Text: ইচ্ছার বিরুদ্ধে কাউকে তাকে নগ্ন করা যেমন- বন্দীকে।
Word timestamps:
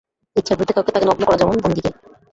ইচ্ছার 0.35 0.55
বিরুদ্ধে 0.55 0.73
কাউকে 0.73 0.91
তাকে 0.91 1.05
নগ্ন 1.05 1.23
করা 1.25 1.37
যেমন- 1.37 1.63
বন্দীকে। 1.63 1.89